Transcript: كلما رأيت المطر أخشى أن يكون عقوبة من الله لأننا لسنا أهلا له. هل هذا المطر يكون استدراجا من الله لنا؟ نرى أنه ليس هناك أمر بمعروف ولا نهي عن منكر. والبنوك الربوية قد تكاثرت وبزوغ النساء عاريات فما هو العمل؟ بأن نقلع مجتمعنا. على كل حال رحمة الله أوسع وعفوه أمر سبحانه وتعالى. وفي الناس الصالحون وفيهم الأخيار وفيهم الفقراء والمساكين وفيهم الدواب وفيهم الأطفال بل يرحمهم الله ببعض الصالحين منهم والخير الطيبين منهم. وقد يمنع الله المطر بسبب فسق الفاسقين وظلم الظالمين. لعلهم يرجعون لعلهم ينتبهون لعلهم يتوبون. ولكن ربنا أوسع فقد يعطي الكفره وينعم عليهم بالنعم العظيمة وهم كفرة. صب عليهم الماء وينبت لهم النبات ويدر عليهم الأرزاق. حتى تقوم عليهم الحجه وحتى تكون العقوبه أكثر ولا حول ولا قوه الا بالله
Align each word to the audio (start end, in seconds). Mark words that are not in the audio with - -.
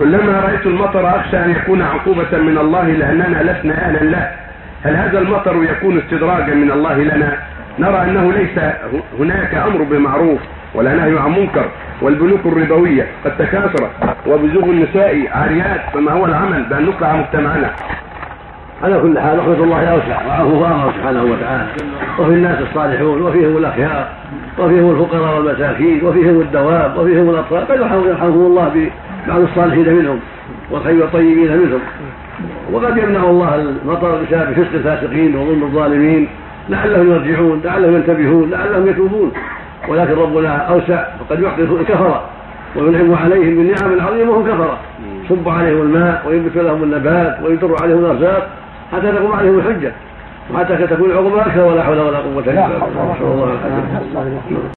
كلما 0.00 0.40
رأيت 0.40 0.66
المطر 0.66 1.16
أخشى 1.16 1.36
أن 1.44 1.50
يكون 1.50 1.82
عقوبة 1.82 2.38
من 2.38 2.58
الله 2.58 2.84
لأننا 2.84 3.42
لسنا 3.42 3.74
أهلا 3.74 3.98
له. 3.98 4.30
هل 4.84 4.96
هذا 4.96 5.18
المطر 5.18 5.64
يكون 5.64 5.98
استدراجا 5.98 6.54
من 6.54 6.70
الله 6.70 6.98
لنا؟ 6.98 7.38
نرى 7.78 8.02
أنه 8.02 8.32
ليس 8.32 8.58
هناك 9.18 9.54
أمر 9.54 9.82
بمعروف 9.82 10.40
ولا 10.74 10.94
نهي 10.94 11.18
عن 11.18 11.30
منكر. 11.30 11.68
والبنوك 12.02 12.40
الربوية 12.46 13.06
قد 13.24 13.36
تكاثرت 13.36 13.90
وبزوغ 14.26 14.64
النساء 14.64 15.28
عاريات 15.32 15.80
فما 15.94 16.12
هو 16.12 16.26
العمل؟ 16.26 16.62
بأن 16.62 16.84
نقلع 16.84 17.16
مجتمعنا. 17.16 17.70
على 18.82 19.00
كل 19.00 19.18
حال 19.18 19.38
رحمة 19.38 19.64
الله 19.64 19.84
أوسع 19.84 20.26
وعفوه 20.26 20.74
أمر 20.74 20.92
سبحانه 20.92 21.22
وتعالى. 21.22 21.66
وفي 22.18 22.30
الناس 22.30 22.58
الصالحون 22.60 23.22
وفيهم 23.22 23.56
الأخيار 23.56 24.08
وفيهم 24.58 24.90
الفقراء 24.90 25.36
والمساكين 25.36 26.00
وفيهم 26.04 26.40
الدواب 26.40 26.96
وفيهم 26.98 27.30
الأطفال 27.30 27.64
بل 27.68 28.08
يرحمهم 28.08 28.46
الله 28.46 28.88
ببعض 29.26 29.40
الصالحين 29.40 29.94
منهم 29.94 30.20
والخير 30.70 31.04
الطيبين 31.04 31.56
منهم. 31.56 31.80
وقد 32.72 32.96
يمنع 32.96 33.24
الله 33.24 33.54
المطر 33.54 34.22
بسبب 34.22 34.52
فسق 34.52 34.74
الفاسقين 34.74 35.36
وظلم 35.36 35.62
الظالمين. 35.62 36.28
لعلهم 36.68 37.10
يرجعون 37.10 37.60
لعلهم 37.64 37.94
ينتبهون 37.94 38.50
لعلهم 38.50 38.88
يتوبون. 38.88 39.32
ولكن 39.88 40.14
ربنا 40.14 40.56
أوسع 40.56 41.04
فقد 41.18 41.42
يعطي 41.42 41.62
الكفره 41.62 42.24
وينعم 42.76 43.14
عليهم 43.14 43.56
بالنعم 43.56 43.92
العظيمة 43.92 44.30
وهم 44.30 44.46
كفرة. 44.46 44.78
صب 45.28 45.48
عليهم 45.48 45.80
الماء 45.80 46.22
وينبت 46.28 46.56
لهم 46.56 46.82
النبات 46.82 47.38
ويدر 47.44 47.76
عليهم 47.82 47.98
الأرزاق. 47.98 48.48
حتى 48.92 49.12
تقوم 49.12 49.32
عليهم 49.32 49.58
الحجه 49.58 49.92
وحتى 50.54 50.86
تكون 50.86 51.10
العقوبه 51.10 51.40
أكثر 51.40 51.60
ولا 51.60 51.82
حول 51.82 52.00
ولا 52.00 52.18
قوه 52.18 52.44
الا 52.46 52.68
بالله 52.68 54.40